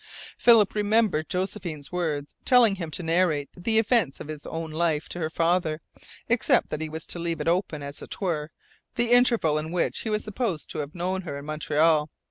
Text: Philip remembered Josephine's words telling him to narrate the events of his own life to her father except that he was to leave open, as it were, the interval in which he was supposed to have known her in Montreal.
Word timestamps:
Philip 0.35 0.73
remembered 0.73 1.29
Josephine's 1.29 1.91
words 1.91 2.33
telling 2.43 2.77
him 2.77 2.89
to 2.89 3.03
narrate 3.03 3.49
the 3.55 3.77
events 3.77 4.19
of 4.19 4.29
his 4.29 4.47
own 4.47 4.71
life 4.71 5.07
to 5.09 5.19
her 5.19 5.29
father 5.29 5.79
except 6.27 6.69
that 6.69 6.81
he 6.81 6.89
was 6.89 7.05
to 7.05 7.19
leave 7.19 7.39
open, 7.47 7.83
as 7.83 8.01
it 8.01 8.19
were, 8.19 8.49
the 8.95 9.11
interval 9.11 9.59
in 9.59 9.71
which 9.71 9.99
he 9.99 10.09
was 10.09 10.23
supposed 10.23 10.71
to 10.71 10.79
have 10.79 10.95
known 10.95 11.21
her 11.21 11.37
in 11.37 11.45
Montreal. 11.45 12.09